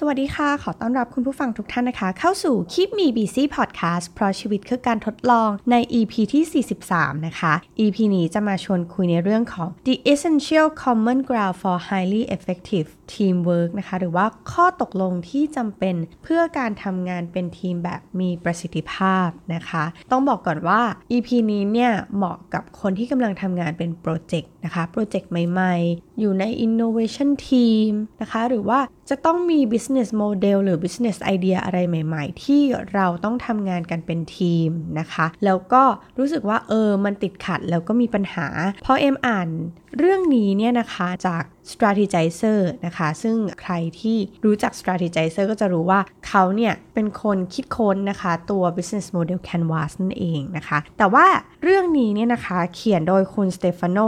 [0.00, 6.64] สวัสดีค่ะ ขอต้อนรับคุณผู้ฟังทุกท่านนะคะ เข้าสู่ Keep Me Busy Podcast เพราะชีวิตคือการทดลองใน EP ที่
[6.94, 20.82] 43 นะคะ EP นี้จะมาชวนคุยในเรื่องของ The Essential Common Ground for Highly Effective Teamwork นะคะ หรือว่าข้อตกลงที่จำเป็นเพื่อการทำงานเป็นทีมแบบมีประสิทธิภาพนะคะ ต้องบอกก่อนว่า
[21.12, 27.90] EP นี้เนี่ยเหมาะกับคนที่กำลังทำงานเป็นโปรเจกต์นะคะ โปรเจกต์ใหม่ ๆ อยู่ใน Innovation Team
[28.20, 28.80] นะคะ หรือว่า
[29.10, 32.62] จะต้องมี business model หรือ business idea อะไรใหม่ ๆ ที่
[32.94, 35.82] เราต้องทำงานกันเป็นทีมนะคะ แล้วก็
[36.18, 38.46] รู้สึกว่าเออมันติดขัดแล้วก็มีปัญหา
[38.84, 39.48] พอเอ็มอ่าน
[39.96, 41.42] เรื่องนี้เนี่ยนะคะจาก
[41.72, 51.26] strategizer นะคะ ซึ่งใครที่รู้จัก strategizer ก็จะรู้ว่าเขาเนี่ยเป็นคนคิดค้นนะคะตัว business model canvas นั่นเองนะคะ แต่ว่า
[51.62, 53.98] เรื่องนี้เนี่ยนะคะเขียนโดยคุณสเตฟานโน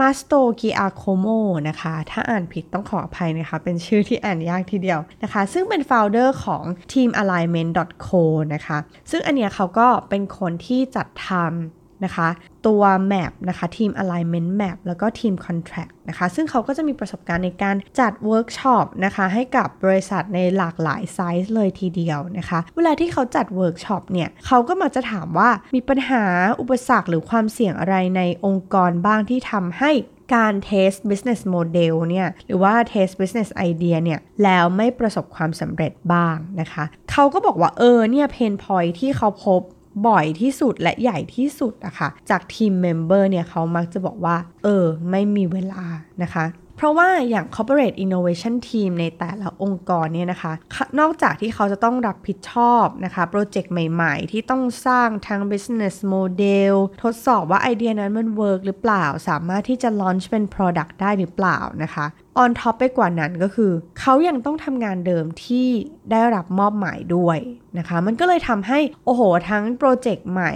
[0.00, 1.26] Mastrogiacomo
[1.68, 7.72] นะคะ ถ้าอ่านผิดต้องขออภัยนะคะ เป็นชื่อที่อ่านยากทีเดียวนะคะ ซึ่งเป็น founder ของ Team Alignment
[8.06, 8.22] Co
[8.54, 8.78] นะคะ
[9.10, 12.28] ซึ่งอันเนี้ยเขาก็เป็นคนที่จัดทำ นะคะ
[12.66, 26.24] ตัว Map นะคะ Team Alignment Map แล้วก็ Team Contract นะคะ ซึ่งเขาก็จะมีประสบการณ์ในการจัดเวิร์กช็อปนะคะให้กับบริษัทในหลากหลายไซส์เลยทีเดียวนะคะ เวลาที่เขาจัดเวิร์กช็อปเนี่ยเขาก็มักจะถามว่ามีปัญหา
[26.60, 29.92] อุปสรรคหรือความเสี่ยงอะไรในองค์กรบ้างที่ทำให้
[30.34, 39.60] การ test business model เนี่ยหรือว่าเทส business idea เนี่ยแล้วไม่ประสบความสำเร็จบ้างนะคะ เขาก็บอกว่าเออเนี่ย pain point ที่เขาพบ
[40.06, 45.84] บ่อยที่สุดและใหญ่ที่สุดอะค่ะจาก team member เนี่ยเขามักจะบอกว่า เออ ไม่มีเวลา
[46.22, 50.52] นะคะเพราะว่าอย่าง corporate innovation team ในแต่ละองค์กรเนี่ยนะคะ
[51.00, 63.72] นอกจากที่เขาจะต้องรับผิดชอบนะคะโปรเจกต์ใหม่ๆ ที่ต้องสร้างทั้ง business model ทดสอบว่าไอเดียนั้นมัน work หรือเปล่า สามารถที่จะ launch เป็น product ได้หรือเปล่านะคะ on top ไปกว่านั้นก็คือ
[64.00, 65.68] เขายังต้องทำงานเดิมที่
[66.10, 67.38] ได้รับมอบหมายด้วย
[67.78, 70.52] นะคะ มันก็เลยทำให้ โอ้โห ทั้งโปรเจกต์ใหม่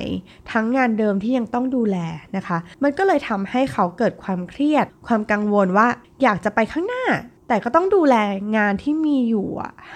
[0.53, 1.97] ทั้งงานเดิมที่ยังต้องดูแล
[2.37, 5.89] นะคะ มันก็เลยทำให้เขาเกิดความเครียด ความกังวลว่า
[6.23, 7.05] อยากจะไปข้างหน้า
[7.49, 8.17] แต่ก็ต้องดูแล
[8.57, 9.49] งานที่มีอยู่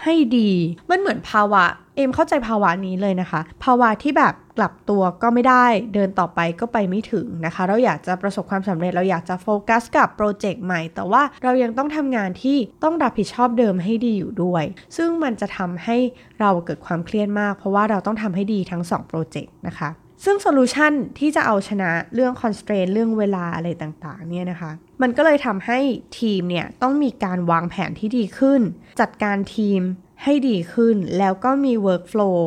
[0.02, 0.50] ให้ดี
[0.90, 1.64] มันเหมือนภาวะ
[1.96, 14.64] เอ็มเข้าใจภาวะนี้เลยนะคะ ภาวะที่แบบ กลับตัวก็ไม่ได้ เดินต่อไปก็ไปไม่ถึงนะคะ เราอยากจะประสบความสำเร็จเราอยากจะโฟกัสกับโปรเจกต์ใหม่ แต่ว่าเรายังต้องทำงานที่ต้องรับผิดชอบเดิมให้ดีอยู่ด้วย
[14.96, 15.96] ซึ่งมันจะทำให้
[16.40, 19.90] เราเกิดความเครียดมาก เพราะว่าเราต้องทำให้ดีทั้ง2โปรเจกต์นะคะ
[20.24, 24.70] ซึ่ง solution ที่จะเอาชนะเรื่อง constraint เรื่องเวลาอะไรต่างๆเนี่ยนะคะ
[25.02, 25.78] มันก็เลยทำให้
[26.18, 28.60] ทีมเนี่ยต้องมีการวางแผนที่ดีขึ้น
[29.00, 29.80] จัดการทีม
[30.22, 32.38] ให้ดีขึ้น แล้วก็มี workflow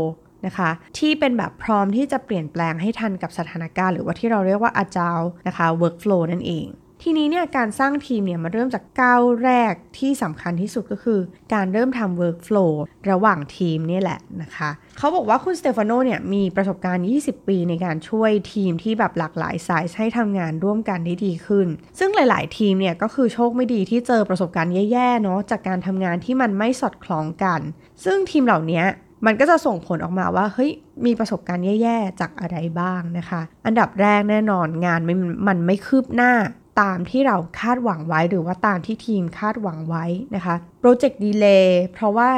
[0.45, 6.67] นะคะ ที่เป็นแบบพร้อมที่จะเปลี่ยนแปลงให้ทันกับสถานการณ์ หรือว่าที่เราเรียกว่า agile นะคะ workflow นั่นเอง
[7.03, 11.19] ทีนี้เนี่ยการสร้างทีมเนี่ยมาเริ่มจากก้าวแรกที่สำคัญที่สุดก็คือ
[11.53, 12.71] การเริ่มทำ workflow
[13.09, 21.67] ระหว่างทีมนี่แหละนะคะเขาบอกว่าคุณสเตฟานโนเนี่ยมีประสบการณ์ 20 ปีในการช่วยทีมที่แบบหลากหลายไซส์ให้ทำงานร่วมกันได้ดีขึ้น
[21.99, 27.59] ซึ่งหลาย ๆ ทีมเนี่ยก็คือโชคไม่ดีที่เจอประสบการณ์แย่ ๆ เนาะจากการทำงานที่มันไม่สอดคล้องกัน
[28.05, 28.83] ซึ่งทีมเหล่านี้
[29.25, 30.71] มันก็จะส่งผลออกมาว่าเฮ้ย
[31.05, 36.33] มีประสบการณ์แย่ๆจากอะไรบ้างนะคะ อันดับแรกแน่นอนงานมันมันไม่คืบหน้า
[36.81, 40.05] ตามที่เราคาดหวังไว้หรือว่าตามที่ทีมคาดหวังไว้
[40.35, 42.29] นะคะโปรเจกต์ดีเลย์เพราะว่า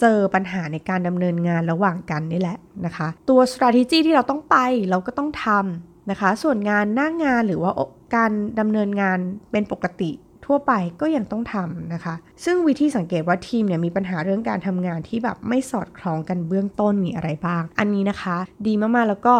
[0.00, 4.56] เจอปัญหาในการดำเนินงานระหว่างกันนี่แหละนะคะ ตัว strategy ที่เราต้องไป
[4.90, 7.72] เราก็ต้องทำนะคะ ส่วนงานหน้างงานหรือว่า
[8.16, 9.18] การดำเนินงาน
[9.50, 10.10] เป็นปกติ
[10.46, 12.14] ทั่วไปก็ยังต้องทำนะคะ
[12.44, 18.36] ซึ่งวิธีสังเกตว่าทีมเนี่ยมีปัญหาเรื่องการทำงานที่แบบไม่สอดคล้องกันเบื้องต้นมีอะไรบ้าง อันนี้นะคะ
[18.66, 19.34] ดีมากๆแล้วก็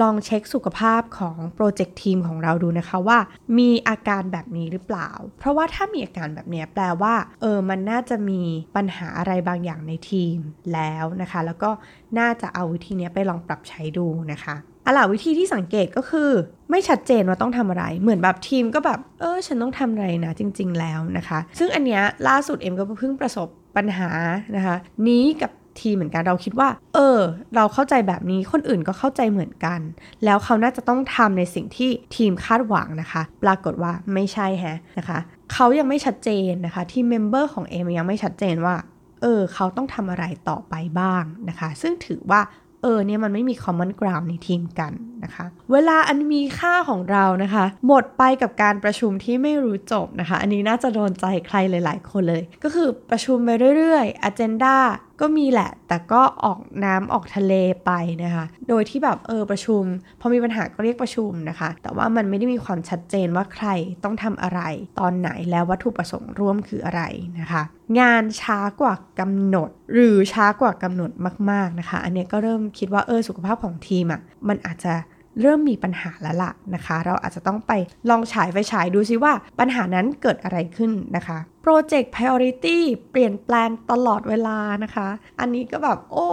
[0.00, 3.18] ลองเช็คสุขภาพของโปรเจกต์ทีมของเราดูนะคะว่า
[3.58, 8.40] มีอาการแบบนี้หรือเปล่า เพราะว่าถ้ามีอาการแบบนี้แปลว่าเออมันน่าจะมี
[8.76, 10.36] ปัญหาอะไรบางอย่างในทีม
[10.74, 11.70] แล้วนะคะ แล้วก็
[12.18, 14.56] น่าจะเอาวิธีนี้ไปลองปรับใช้ดูนะคะ
[14.86, 16.30] อะล่ะวิธีที่สังเกตก็คือ
[16.70, 24.08] ไม่ชัดเจนว่าต้องทำอะไร เหมือนแบบทีมก็แบบเออฉันต้องทำอะไรนะจริง ๆ แล้วนะคะ ซึ่งอันเนี้ยล่าสุดเอ็มก็เพิ่งประสบปัญหา
[24.56, 24.76] นะคะ
[25.08, 27.20] นี้กับทีมเหมือนกันเราคิดว่า เออ
[27.56, 29.80] เราเข้าใจแบบนี้คนอื่นก็เข้าใจเหมือนกัน
[30.24, 35.18] แล้วเขาน่าจะต้องทำในสิ่งที่ทีมคาดหวังนะคะ ปรากฏว่าไม่ใช่แฮะนะคะ
[35.52, 38.76] เขายังไม่ชัดเจนนะคะ team member ของเอ็มยังไม่ชัดเจนว่า
[39.22, 42.40] เออเขาต้องทำอะไรต่อไปบ้างนะคะ ซึ่งถือว่า
[42.82, 44.92] เออเนี่ยมันไม่มี common ground ในทีมกัน
[45.26, 54.76] นะคะ เวลาอันมีค่าของเรานะคะ หมดไปกับการประชุมที่ไม่รู้จบนะคะ อันนี้น่าจะโดนใจใครหลาย ๆ คนเลย ก็คือประชุมไปเรื่อยๆ agenda
[55.20, 57.52] ก็มีแหละ แต่ก็ออกน้ำออกทะเล
[57.84, 57.90] ไป
[58.22, 59.82] นะคะ โดยที่แบบเออประชุม
[60.20, 63.68] พอมีปัญหาก็เรียกประชุมนะคะ แต่ว่ามันไม่ได้มีความชัดเจนว่าใคร
[64.04, 64.60] ต้องทำอะไร
[65.00, 67.02] ตอนไหนแล้ววัตถุประสงค์ร่วมคืออะไร
[67.40, 67.62] นะคะ
[68.00, 71.10] งานช้ากว่ากำหนด หรือช้ากว่ากำหนด
[71.50, 74.94] มาก ๆนะคะ อันนี้ก็เริ่มคิดว่าเออสุขภาพของทีมอะ่ะมันอาจจะ
[75.40, 77.72] เริ่มมีปัญหาแล้วล่ะนะคะ เราอาจจะต้องไป
[78.10, 82.78] ลองฉายไฟฉายดูซิว่าปัญหานั้นเกิดอะไรขึ้นนะคะ Project Priority
[83.10, 85.08] เปลี่ยนแปลงตลอดเวลานะคะ
[85.40, 86.28] อันนี้ก็แบบโอ้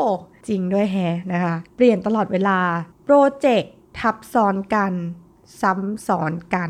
[0.48, 0.98] จริงด้วยแฮ
[1.34, 2.60] นะคะ เปลี่ยนตลอดเวลา
[3.06, 4.94] โปรเจกต์ทับซ้อนกัน
[5.62, 6.70] ซ้ำซ้อนกัน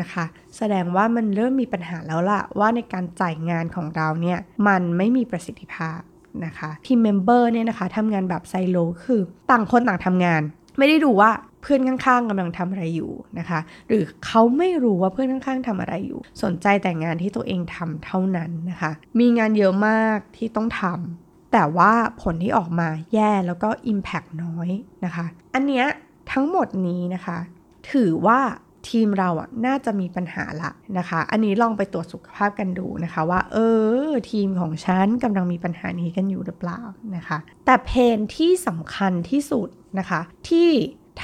[0.00, 0.24] นะคะ
[0.56, 4.38] แสดงว่ามันเริ่มมีปัญหาแล้วล่ะว่าในการจ่ายงานของเราเนี่ย
[4.68, 6.00] มันไม่มีประสิทธิภาพ
[6.44, 9.20] นะคะ team member เนี่ยนะคะทำงานแบบไซโลคือ
[9.50, 10.42] ต่างคนต่างทำงาน
[10.78, 11.30] ไม่ได้ดูว่า
[11.62, 21.92] เพื่อนข้างๆกำลังทำอะไรอยู่นะคะ หรือเขาไม่รู้ว่าเพื่อนข้างๆทำอะไรอยู่ สนใจแต่งานที่ตัวเองทำเท่านั้นนะคะ มีงานเยอะมากที่ต้องทำแต่ว่า
[22.22, 24.68] ผลที่ออกมาแย่แล้วก็ Impact น้อย
[25.04, 25.86] นะคะ อันเนี้ย
[26.32, 27.38] ทั้งหมดนี้นะคะ
[27.90, 28.40] ถือว่า
[28.88, 33.56] ทีมเราอะน่าจะมีปัญหาละนะคะ อันนี้ลองไปตรวจสุขภาพกันดูนะคะว่า เอ
[34.06, 36.80] อ ทีมของฉันกำลังมีปัญหานี้กันอยู่หรือเปล่า
[37.16, 39.68] นะคะ แต่ pain ที่สำคัญที่สุด
[39.98, 40.70] นะคะ ที่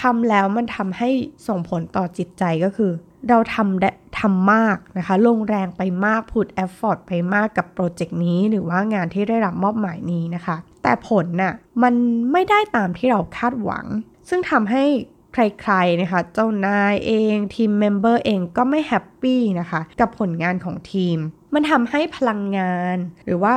[0.01, 1.11] ทำแล้วมันทำให้
[1.49, 2.93] ส่งผลต่อจิตใจก็คือ
[3.29, 3.91] เราทำได้
[4.21, 11.95] ทำมากนะคะ ลงแรงไปมาก put effort ไปมากกับโปรเจกต์นี้หรือว่างานที่ได้รับมอบหมายนี้นะคะ แต่ผลน่ะมัน
[12.33, 13.87] ไม่ได้ตามที่เราคาดหวัง
[14.29, 14.85] ซึ่งทำให้
[15.33, 21.19] ใครๆนะคะ เจ้านายเอง team member เองก็ไม่ happy นะคะ กับผลงานของทีม
[21.55, 23.55] มันทำให้พลังงาน หรือว่า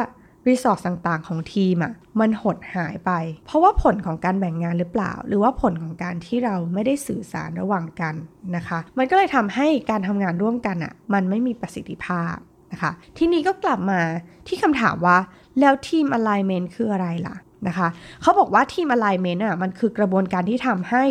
[0.48, 3.11] resource ต่างๆ ของทีมอะ่ะมันหดหายไป
[3.45, 8.15] เพราะว่าผลของการแบ่งงานหรือเปล่า หรือว่าผลของการที่เราไม่ได้สื่อสารระหว่างกัน
[8.55, 12.35] นะคะ มันก็เลยทำให้การทำงานร่วมกันอะ่ะมันไม่มีประสิทธิภาพ
[12.71, 13.99] นะคะทีนี้ก็กลับมา
[14.47, 15.17] ที่คำถามว่า
[15.59, 17.35] แล้วทีม alignment คืออะไรล่ะ
[17.67, 17.88] นะคะ
[18.21, 21.03] เขาบอกว่าทีม alignment อะมันคือกระบวนการที่ทำให้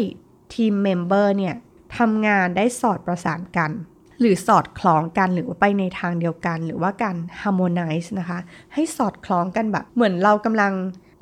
[0.55, 1.55] team member เนี่ย
[1.99, 3.71] ทำงานได้สอดประสานกัน
[4.21, 8.39] หรือสอดคล้องกันหรือว่าไปในทางเดียวกัน หรือว่าการ harmonize นะคะ
[8.75, 10.73] ให้สอดคล้องกันแบบ เหมือนเรากำลัง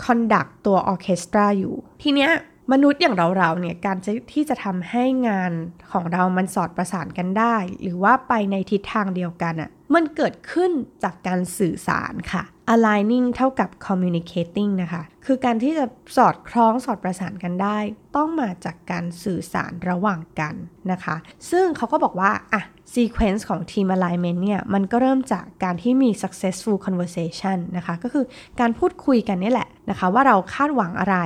[0.04, 2.32] conduct ตัวออเคสตราอยู่ ทีเนี้ย
[2.72, 3.98] มนุษย์อย่างเราๆเนี่ยการ
[4.32, 5.52] ที่จะทำให้งาน
[5.92, 10.70] ของเรามันสอดประสานกันได้ หรือว่าไปในทิศทางเดียวกันอะ่ะมันเกิดขึ้น
[11.02, 12.42] จากการสื่อสารค่ะ
[12.74, 15.84] aligning เท่ากับ communicating นะคะ คือการที่จะ
[16.16, 17.78] สอดคล้องสอดประสานกันได้
[18.16, 20.54] ต้องมาจากการสื่อสารระหว่างกัน
[20.90, 21.16] นะคะ
[21.50, 22.62] ซึ่งเขาก็บอกว่าอะ
[22.94, 28.24] sequence ของ team alignment เนี่ย มันก็เริ่มจากการที่มี successful conversation นะคะ ก็คือ
[28.60, 31.16] การพูดคุยกันนี่แหละนะคะ ว่าเราคาดหวังอะไร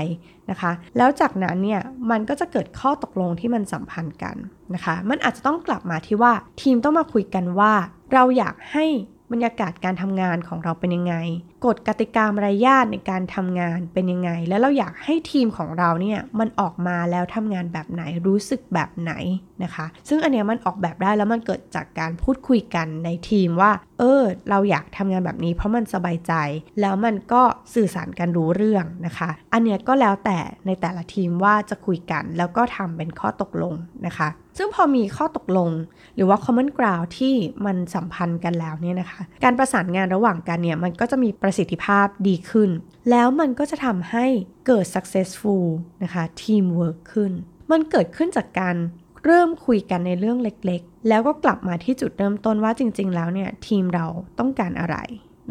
[0.51, 1.81] นะคะ แล้วจากนั้นเนี่ย
[2.11, 4.37] มันก็จะเกิดข้อตกลงที่มันสัมพันธ์กัน
[4.75, 6.33] นะคะ มันอาจจะต้องกลับมาที่ว่า
[6.63, 7.73] ทีมต้องมาคุยกันว่า
[8.13, 8.87] เราอยากให้
[9.33, 11.15] บรรยากาศการทำงานของเราเป็นยังไง
[11.67, 19.13] กฎกติกามารยาทในการทำงานเป็นยังไง แล้วเราอยากให้ทีมของเราเนี่ยมันออกมาแล้วทำงานแบบไหนรู้สึกแบบไหน
[19.63, 23.71] นะคะ ซึ่งอันเนี้ยมันออกแบบได้แล้วมันเกิดจากการพูดคุยกันในทีมว่า
[24.03, 26.33] เออ เราอยากทำงานแบบนี้ เพราะมันสบายใจ
[26.81, 27.43] แล้วมันก็
[27.75, 33.75] สื่อสารกันรู้เรื่องนะคะ อันเนี้ยก็แล้วแต่ในแต่ละทีมว่าจะคุยกันแล้วก็ทำเป็นข้อตกลง
[34.07, 34.29] นะคะ
[34.59, 35.71] ซึ่งพอมีข้อตกลง
[36.17, 37.35] หรือว่า common ground ที่
[37.67, 42.71] มันสัมพันธ์กันแล้วเนี่ยนะคะ การประสานงานระหว่างกันเนี่ย มันก็จะมีประสิทธิภาพดีขึ้น
[43.11, 44.27] แล้วมันก็จะทำให้
[44.67, 45.67] เกิด successful
[46.03, 47.33] นะคะ teamwork ขึ้น
[47.71, 48.77] มันเกิดขึ้นจากการ
[49.25, 54.07] เริ่มคุยกันในเรื่องเล็กๆ แล้วก็กลับมาที่จุดเริ่มต้นว่าจริง ๆ แล้วเนี่ยทีมเรา
[54.39, 54.97] ต้องการอะไร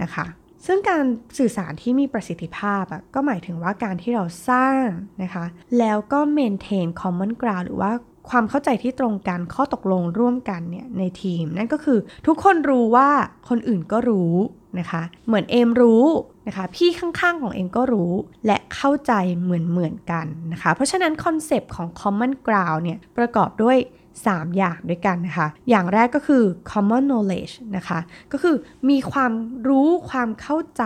[0.02, 0.26] นะคะ
[0.66, 1.04] ซึ่งการ
[1.38, 4.86] สื่อสารที่มีประสิทธิภาพอะก็หมายถึงว่าการที่เราสร้าง
[5.24, 5.46] นะคะ
[5.80, 7.92] แล้วก็ maintain common ground หรือว่า
[8.30, 13.10] ความเข้าใจที่ตรงกันข้อตกลงร่วมกันเนี่ยในทีม นั่นก็คือทุกคนรู้ว่า
[13.50, 14.34] คนอื่นก็รู้
[14.80, 16.06] นะคะ เหมือนเอมรู้
[16.48, 18.14] นะคะ พี่ข้างๆของเอมก็รู้
[18.46, 23.78] และเข้าใจเหมือนเหมือนกันนะคะ เพราะฉะนั้นคอนเซปต์ของ common ground เนี่ยประกอบด้วย
[24.22, 28.00] 3 อย่างด้วยกันนะคะ อย่างแรกก็คือ common knowledge นะคะ
[28.32, 28.56] ก็คือ
[28.90, 29.32] มีความ
[29.68, 30.84] รู้ความเข้าใจ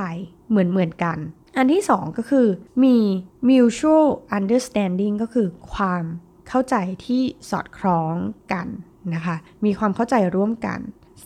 [0.50, 1.18] เหมือนเหมือนกัน
[1.58, 2.48] อันที่ 2 ก็คือ
[2.84, 2.98] มี
[3.48, 6.04] mutual understanding ก็คือความ
[6.50, 6.76] เข้าใจ
[7.06, 8.16] ที่สอดคล้อง
[8.54, 8.68] กัน
[9.14, 9.36] นะคะ
[9.66, 10.80] มีความเข้าใจร่วมกัน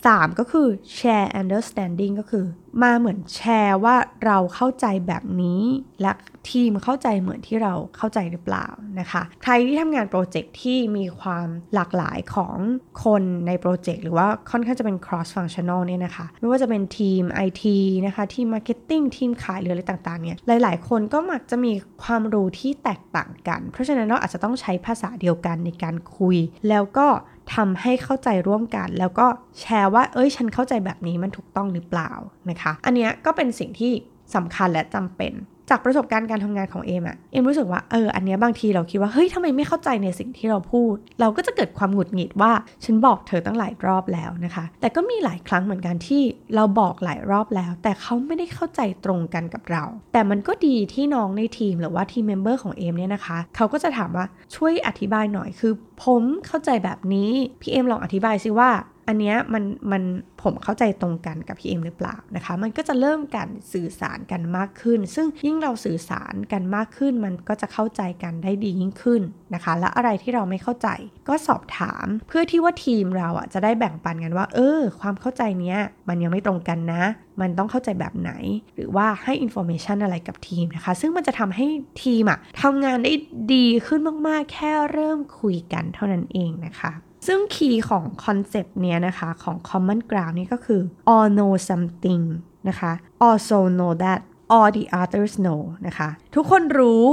[0.07, 2.45] 3 ก็คือ share understanding ก็คือ
[2.83, 5.61] มาเหมือนแชร์ว่าเราเข้าใจแบบนี้
[6.01, 6.11] และ
[6.51, 8.67] ทีมเข้าใจเหมือนที่เราเข้าใจหรือเปล่า
[8.99, 12.55] นะคะ ใครที่ทำงานโปรเจกต์ที่มีความหลากหลายของ
[13.03, 17.63] คนในโปรเจกต์หรือว่าค่อนข้างจะเป็น cross functional เนี่ยนะคะ ไม่ว่าจะเป็นทีม IT
[18.05, 26.37] นะคะทีม marketing ทีมขายหรืออะไรต่างๆเนี่ยหลาย ๆ คนก็มักจะมีความรู้ที่แตกต่างกัน เพราะฉะนั้นเราอาจจะต้องใช้ภาษาเดียวกันในการคุย
[26.69, 27.07] แล้วก็
[27.55, 29.27] ทำให้เข้าใจร่วมกัน แล้วก็
[29.59, 32.11] แชร์ว่า เอ้ย ฉันเข้าใจแบบนี้มันถูกต้องหรือเปล่า
[32.49, 33.91] นะคะ อันเนี้ยก็เป็นสิ่งที่
[34.35, 35.33] สำคัญและจำเป็น
[35.69, 42.51] จากประสบการณ์การทำงานของเอมอะเอมรู้สึกว่าเอออันเนี้ยบางทีเราคิดว่าเฮ้ยทำไมไม่เข้าใจในสิ่งที่เราพูด เราก็จะเกิดความหงุดหงิดว่า
[42.85, 46.21] ฉันบอกเธอตั้งหลายรอบแล้วนะคะ แต่ก็มีหลายครั้งเหมือนกันที่
[46.55, 49.83] เราบอกหลายรอบแล้ว แต่เขาไม่ได้เข้าใจตรงกันกับเรา
[50.13, 55.73] แต่มันก็ดีที่น้องในทีมหรือว่า team member ของเอมเนี่ยนะคะเขาก็จะถามว่าช่วยอธิบายหน่อยคือ
[56.03, 58.69] ผมเข้าใจแบบนี้พี่เอมลองอธิบายซิว่า
[59.11, 60.03] อันเนี้ยมันมัน
[60.43, 69.21] ผมเข้าใจตรงกันกับพี่เอมหรือเปล่านะคะ มันก็จะเริ่มการสื่อสารกันมากขึ้น ซึ่งยิ่งเราสื่อสารกันมากขึ้น มันก็จะเข้าใจกันได้ดียิ่งขึ้น
[69.53, 70.87] นะคะ และอะไรที่เราไม่เข้าใจ
[71.29, 77.03] ก็สอบถามเพื่อที่ว่าทีมเราอะจะได้แบ่งปันกันว่า เออ ความเข้าใจเนี้ยมันยังไม่ตรงกันนะ
[77.41, 78.31] มันต้องเข้าใจแบบไหน
[78.75, 81.65] หรือว่าให้ information อะไรกับทีมนะคะ ซึ่งมันจะทำให้
[82.03, 83.13] ทีมอะทำงานได้
[83.53, 86.93] ดีขึ้นมากๆ แค่เริ่มคุยกันเท่านั้นเองนะคะ
[87.31, 90.81] ซึ่งคีย์ของคอนเซปต์เนี้ยนะคะ ของ common ground นี่ก็คือ
[91.13, 92.23] all know something
[92.69, 92.91] นะคะ
[93.27, 94.19] also know that
[94.55, 97.05] all the others know นะคะ ทุกคนรู้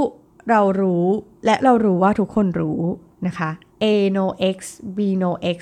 [0.50, 1.04] เรารู้
[1.44, 2.80] และเรารู้ว่าทุกคนรู้
[3.26, 3.50] นะคะ
[3.82, 4.58] A know X
[4.96, 5.58] B know X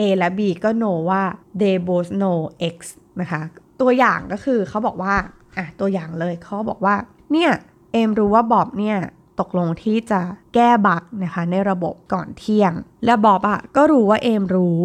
[0.00, 1.22] A และ B ก็ know ว่า
[1.60, 2.38] they both know
[2.74, 2.76] X
[3.20, 3.40] นะคะ
[3.80, 5.14] ตัวอย่างก็คือเขาบอกว่า
[5.56, 6.94] อะ ตัวอย่างเลยเขาบอกว่า
[7.32, 7.50] เนี่ย
[7.92, 8.98] เอมรู้ว่าบอบเนี่ย
[9.40, 10.20] ตกลงที่จะ
[10.54, 12.72] แก้บั๊กนะคะในระบบก่อนเที่ยง
[13.04, 14.82] และบอบอะก็รู้ว่าเอมรู้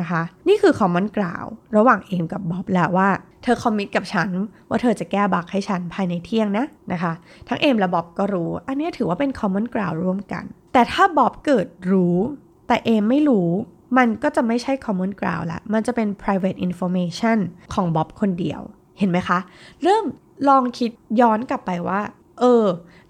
[0.00, 1.44] นะคะ นี่คือคอมมอนกล่าว
[1.76, 3.08] ระหว่างเอมกับบอบแล้วว่า
[3.42, 4.30] เธอคอมมิตกับฉัน
[4.68, 7.12] ว่าเธอจะแก้บั๊กให้ฉันภายในเที่ยงนะนะคะ
[7.48, 12.16] ทั้งเอมและบอบก็รู้ อันนี้ถือว่าเป็นคอมมอนกล่าวร่วมกัน แต่ถ้าบอบเกิดรู้
[12.68, 13.48] แต่เอมไม่รู้
[13.98, 17.38] มันก็จะไม่ใช่ common ground ละ มันจะเป็น private information
[17.74, 18.60] ของบ๊อบคนเดียว
[18.98, 19.38] เห็นไหมคะ
[19.82, 20.04] เริ่ม
[20.48, 22.00] ลองคิดย้อนกลับไปว่า
[22.40, 22.64] เออ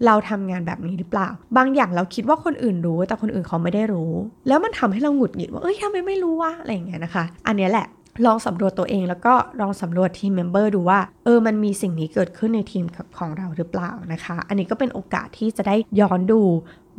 [0.06, 4.12] เราทำงานแบบนี้หรือเปล่า บางอย่างเราคิดว่าคนอื่นรู้ แต่คนอื่นเขาไม่ได้รู้
[4.49, 7.87] แล้วมันทำให้เราหงุดหงิดว่าเอ้ยทำไมไม่รู้วะอะไรอย่างเงี้ยนะคะ อันนี้แหละ
[8.26, 12.84] ลองสำรวจตัวเองแล้วก็ลองสำรวจ team member ดูว่า เออมันมีสิ่งนี้เกิดขึ้นในทีม
[13.18, 16.40] ของเราหรือเปล่านะคะ อันนี้ก็เป็นโอกาสที่จะได้ย้อนดู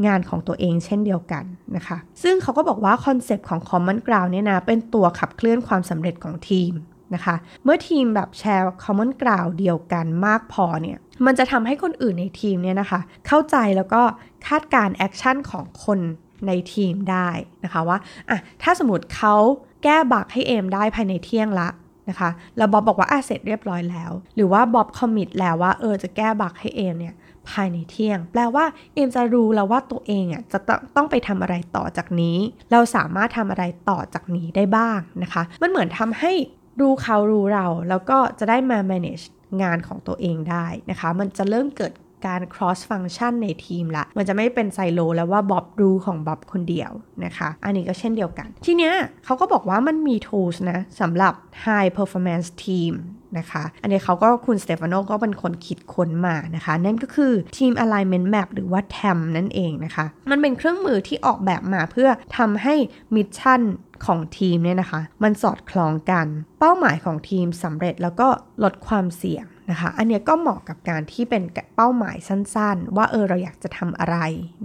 [0.05, 1.43] งานของตัวเองเช่นเดียวกัน
[1.75, 6.71] นะคะ ซึ่งเขาก็บอกว่า concept ของ Common Ground เนี่ยนะเป็นตัวขับเคลื่อนความสำเร็จของทีม
[7.13, 14.01] นะคะ เมื่อทีมแบบแชร์ Common Ground เดียวกันมากพอเนี่ยมันจะทำให้คนอื่นในทีมเนี่ยนะคะ เข้าใจแล้วก็
[14.47, 15.99] คาดการณ์ action ของคน
[16.47, 17.29] ในทีมได้
[17.63, 17.97] นะคะว่า
[18.29, 19.35] อะถ้าสมมติเขา
[19.83, 21.69] แก้ bug ให้เอมได้ภายในเที่ยงละ
[22.09, 27.15] นะคะแล้วบ๊อบบอกว่าอะเสร็จเรียบร้อยแล้ว หรือว่าบ๊อบ commit แล้วว่าเออจะแก้ bug ให้เอมเนี่ย
[27.49, 30.59] ภายในเที่ยง แปลว่าเอมจะรู้แล้วว่าตัวเองอะจะ
[30.95, 32.37] ต้องไปทำอะไรต่อจากนี้
[32.71, 36.31] เราสามารถทำอะไรต่อจากนี้ได้บ้างนะคะ มันเหมือนทำให้
[36.79, 39.25] รู้เขารู้เราแล้วก็จะได้มา manage
[39.61, 41.93] งานของตัวเองได้นะคะ มันจะเริ่มเกิด
[42.27, 46.91] การ cross function ในทีมละ มันจะไม่เป็นไซโลแล้วว่าบ๊อบรู้ของบ๊อบคนเดียว
[47.25, 48.93] นะคะ อันนี้ก็เช่นเดียวกัน ทีเนี้ย
[49.25, 51.33] เขาก็บอกว่ามันมี tools นะสำหรับ
[51.65, 52.93] high performance team
[53.37, 62.75] นะคะ อันนี้เขาก็คุณสเตฟานโนก็เป็นคนคิดค้นมานะคะ นั่นก็คือ Team Alignment Map หรือว่า TAM นั่นเองนะคะ มันเป็นเครื่องมือที่ออกแบบมาเพื่อทำให้
[63.15, 63.61] mission
[64.05, 66.27] ของทีมเนี่ยนะคะ มันสอดคล้องกัน
[66.59, 68.27] เป้าหมายของทีมสำเร็จแล้วก็
[68.63, 71.43] ลดความเสี่ยงนะคะ อันนี้ก็เหมาะกับการที่เป็น
[71.75, 74.17] เป้าหมายสั้นๆ ว่าเออเราอยากจะทำอะไร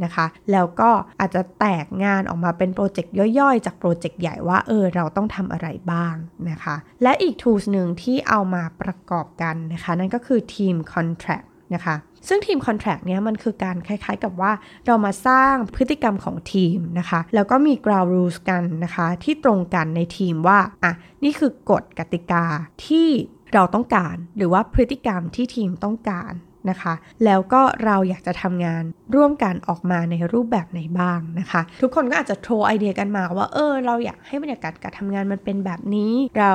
[0.04, 6.14] นะคะ แล้วก็อาจจะแตกงานออกมาเป็นโปรเจกต์ย่อยๆ จากโปรเจกต์ใหญ่ว่าเออเราต้องทำอะไรบ้าง
[6.50, 11.96] นะคะ และอีก tools หนึ่งที่เอามาประกอบกันนะคะ นั่นก็คือ Team Contract นะคะ
[12.28, 14.52] ซึ่งทีมคอนแทรคเนี้ยมันคือการคล้ายๆกับว่า
[14.86, 20.92] เรามาสร้างพฤติกรรมของทีมนะคะ แล้วก็มี ground rules กันนะคะ ที่ตรงกันในทีมว่าอะ
[21.24, 22.44] นี่คือกฎกติกา
[22.86, 23.08] ที่
[23.54, 26.32] เราต้องการ หรือว่าพฤติกรรมที่ทีมต้องการ
[26.70, 28.82] นะคะ แล้วก็เราอยากจะทำงาน
[29.14, 36.54] ร่วมกันออกมาในรูปแบบไหนบ้างนะคะ ทุกคนก็อาจจะโทรไอเดียกันมาว่าเออเราอยากให้บรรยากาศการทำงานมันเป็นแบบนี้ เรา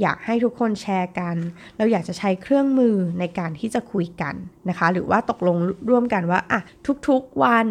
[0.00, 1.36] อยากให้ทุกคนแชร์กัน
[1.78, 4.34] เราอยากจะใช้เครื่องมือในการที่จะคุยกัน
[4.68, 5.56] นะคะ หรือว่าตกลง
[5.90, 6.60] ร่วมกันว่าอะ
[7.08, 7.68] ทุกๆวัน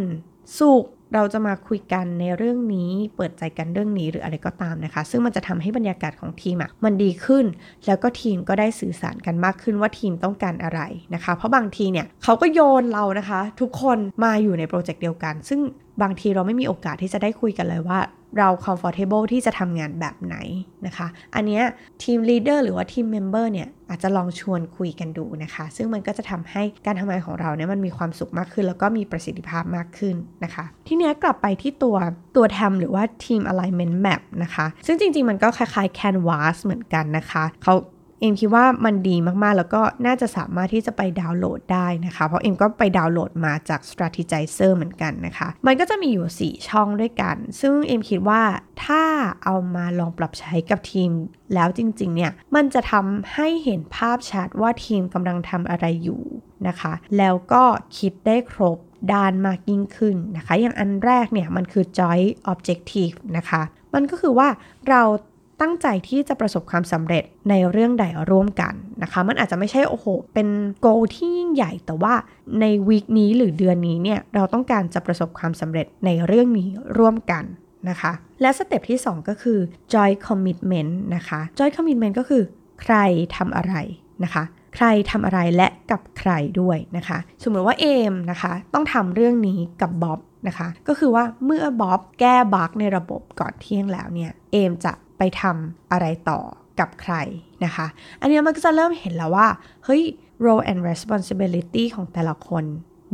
[0.60, 7.46] สุก เราจะมาคุยกันในเรื่องนี้เปิดใจกันเรื่องนี้หรืออะไรก็ตามนะคะ ซึ่งมันจะทำให้บรรยากาศของทีมอะ่ะมันดีขึ้น
[7.86, 10.82] แล้วก็ทีมก็ได้สื่อสารกันมากขึ้นว่าทีมต้องการอะไร
[11.14, 15.60] นะคะ เพราะบางทีเนี่ยเขาก็โยนเรานะคะ ทุกคนมาอยู่ในโปรเจกต์เดียวกัน ซึ่ง
[16.02, 18.00] บางทีเราไม่มีโอกาสที่จะได้คุยกันเลยว่า
[18.38, 20.36] เรา comfortable ที่จะทำงานแบบไหน
[20.86, 21.64] นะคะ อันเนี้ย
[22.04, 31.98] ทีม leader หรือว่าทีม member เนี่ยอาจจะลองชวนคุยกันดูนะคะ ซึ่งมันก็จะทำให้การทำงานของเราเนี่ยมันมีความสุขมากขึ้น แล้วก็มีประสิทธิภาพมากขึ้นนะคะ ทีเนี้ยกลับไปที่ตัว
[32.36, 37.74] ตัวทำหรือว่าทีม alignment map นะคะ ซึ่งจริง ๆ มันก็คล้ายๆ canvas เหมือนกันนะคะเขา
[38.20, 48.42] เอ็มคิดว่ามันดีมากๆ แล้วก็น่าจะสามารถที่จะไปดาวน์โหลดได้นะคะ เพราะเอ็มก็ไปดาวน์โหลดมาจาก Strategizer เหมือนกันนะคะ มันก็จะมีอยู่ 4 ช่องด้วยกัน ซึ่งเอ็มคิดว่า
[48.86, 49.04] ถ้า
[49.44, 51.12] เอามาลองปรับใช้กับทีม
[51.54, 56.24] แล้วจริงๆ เนี่ย มันจะทำให้เห็นภาพชัดว่าทีมกำลังทำอะไรอยู่
[56.68, 57.64] นะคะ แล้วก็
[57.98, 58.78] คิดได้ครบ
[59.14, 63.62] ด้านมากยิ่งขึ้นนะคะ อย่างอันแรกเนี่ยมันคือ joint objective นะคะ
[63.94, 64.48] มันก็คือว่า
[64.90, 65.02] เรา
[65.62, 68.74] ตั้งใจที่จะประสบความสำเร็จในเรื่องใดร่วมกัน
[69.04, 70.48] นะคะ มันอาจจะไม่ใช่โอ้โห เป็น
[70.82, 72.14] โกที่ยิ่งใหญ่แต่ว่า
[72.62, 77.44] ในวีคนี้หรือเดือนนี้เนี่ยเราต้องการจะประสบความสำเร็จในเรื่องนี้ร่วมกัน
[77.90, 78.12] นะคะ
[78.42, 79.60] และสเต็ปที่ 2 ก็คือ
[79.94, 82.44] joy commitment นะคะ joy commitment ก็คือ
[82.82, 82.96] ใคร
[83.36, 83.76] ทำอะไร
[84.24, 84.44] นะคะ
[84.76, 96.40] ใครทำอะไรและกับใครด้วยนะคะ สมมติว่าเอมนะคะ ต้องทำเรื่องนี้กับบ๊อบนะคะ ก็คือว่าเมื่อบ๊อบแก้บั๊กในระบบก่อนเที่ยงแล้วเนี่ย เอมจะ ไปทำอะไรต่อ
[96.80, 97.16] กับใคร
[97.66, 97.88] นะคะ
[98.22, 99.48] อันนี้มันก็จะเริ่มเห็นแล้วว่า
[99.86, 100.04] เฮ้ย
[100.46, 102.64] role and responsibility ของแต่ละคน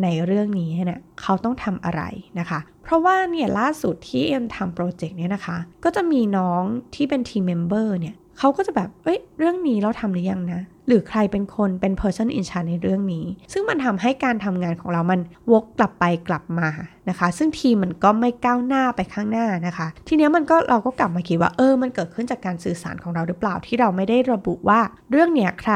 [0.04, 2.02] ในเรื่องนี้เนี่ยเขาต้องทำอะไร
[2.40, 6.64] นะคะ เพราะว่าเนี่ยล่าสุดที่เอมทำโปรเจกต์เนี่ยนะคะ ก็จะมีน้อง
[6.96, 15.20] ที่เป็น team member เนี่ยเขาก็จะแบบ เอ้ย เรื่องนี้เราทำหรือยังนะ หรือใครเป็นคนเป็น person in charge ในเรื่องนี้ ซึ่งมันทำให้การทำงานของเรามัน
[15.52, 16.70] วกกลับไปกลับมา
[17.10, 24.80] นะคะ ซึ่งทีมมันก็ไม่ก้าวหน้าไปข้างหน้านะคะ ทีนี้มันก็เราก็กลับมาคิดว่าเออมันเกิดขึ้นจากการสื่อสารของเราหรือเปล่าที่เราไม่ได้ระบุว่า
[25.12, 25.74] เรื่องเนี้ยใคร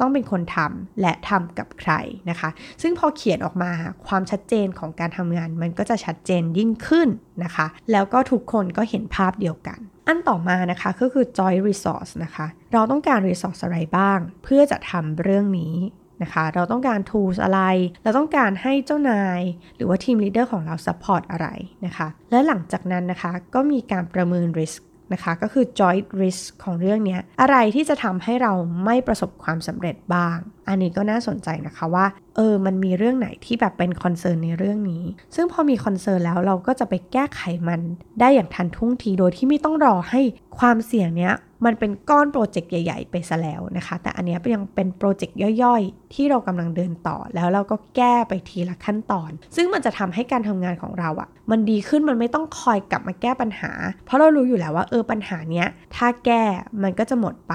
[0.00, 1.92] ต้องเป็นคนทำและทำกับใคร
[2.30, 2.50] นะคะ
[2.82, 3.70] ซึ่งพอเขียนออกมา
[4.06, 7.08] ความชัดเจนของการทำงานมันก็จะชัดเจนยิ่งขึ้น
[7.44, 9.78] นะคะ แล้วก็ทุกคนก็เห็นภาพเดียวกัน
[10.12, 15.74] อันต่อมานะคะก็คือ joy resource นะคะ เราต้องการ resource อะไรบ้าง เพื่อจะทำเรื่องนี้
[16.22, 17.60] นะคะ เราต้องการ tools อะไร
[18.02, 19.40] เราต้องการให้เจ้านาย
[19.76, 21.48] หรือว่าทีม leader ของเรา support อะไร
[21.86, 24.80] นะคะ และหลังจากนั้นนะคะก็มีการประเมิน risk
[25.14, 28.52] นะคะ ก็คือ joint risk ของเรื่องนี้อะไรที่จะทำให้เรา
[28.84, 30.36] ไม่ประสบความสำเร็จบ้าง
[30.68, 35.04] อันนี้ก็น่าสนใจนะคะว่า เออ มันมีเรื่องไหนที่แบบเป็น concern ในเรื่องนี้
[35.34, 37.80] ซึ่งพอมี concern แล้วเราก็จะไปแก้ไขมัน
[38.20, 40.20] ได้อย่างทันท่วงทีโดยที่ไม่ต้องรอให้
[40.58, 41.34] ความเสี่ยงเนี้ย
[41.66, 53.72] มันเป็นก้อนโปรเจกต์ใหญ่ ๆ ไปซะแล้วนะคะ แต่อันนี้ยังเป็นโปรเจกต์ย่อยๆ ที่เรากำลังเดินต่อ แล้วเราก็แก้ไปทีละขั้นตอน ซึ่งมันจะทำให้การทำงานของเราอะ่ะ มันดีขึ้นมันไม่ต้องคอยกลับมาแก้ปัญหา
[54.04, 55.66] เพราะเรารู้อยู่แล้วว่าเออปัญหาเนี้ย
[55.96, 56.42] ถ้าแก้
[56.82, 57.54] มันก็จะหมดไป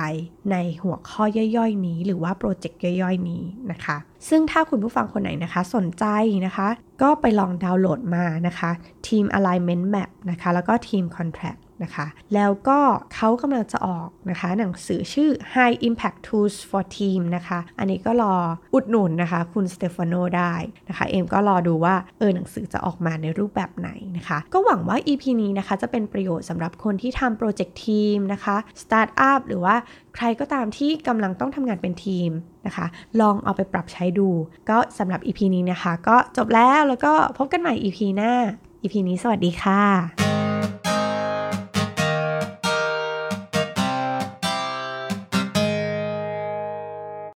[0.52, 1.24] ในหัวข้อ
[1.56, 3.98] ย่อยๆ นี้ หรือว่าโปรเจกต์ย่อยๆ นี้นะคะ
[4.30, 6.06] ซึ่งถ้าคุณผู้ฟังคนไหนนะคะสนใจ
[6.46, 6.68] นะคะ
[7.02, 8.72] ก็ไปลองดาวน์โหลดมานะคะ
[9.08, 12.80] Team Alignment Map นะคะ แล้วก็ Team Contract นะคะ แล้วก็
[13.16, 18.36] เขากำลังจะออกนะคะ หนังสือชื่อ High Impact Tools for Team นะคะ อันนี้ก็รอ
[18.74, 20.54] อุดหนุนนะคะ คุณสเตฟานโนได้
[20.90, 29.76] นะคะ เอ็มก็รอดูว่า เออหนังสือจะออกมาในรูปแบบไหนนะคะ ก็หวังว่า EP นี้นะคะ จะเป็นประโยชน์สำหรับคนที่ทำโปรเจกต์ทีมนะคะ สตาร์ทอัพหรือว่า
[30.16, 32.30] ใครก็ตามที่กำลังต้องทำงานเป็นทีม
[32.66, 32.86] นะคะ
[33.22, 34.30] ลองเอาไปปรับใช้ดู
[34.70, 38.34] ก็สำหรับ EP นี้นะคะ ก็จบแล้วแล้วก็พบกันใหม่ EP หน้า
[38.84, 40.37] EP นี้สวัสดีค่ะ